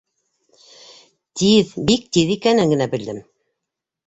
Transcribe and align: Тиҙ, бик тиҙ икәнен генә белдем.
Тиҙ, 1.41 1.75
бик 1.91 2.09
тиҙ 2.19 2.33
икәнен 2.37 2.75
генә 2.75 2.89
белдем. 2.97 3.23